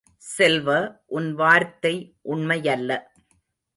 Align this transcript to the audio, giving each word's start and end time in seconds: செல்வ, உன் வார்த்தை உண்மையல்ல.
செல்வ, 0.17 0.69
உன் 1.05 1.33
வார்த்தை 1.33 1.93
உண்மையல்ல. 2.25 2.91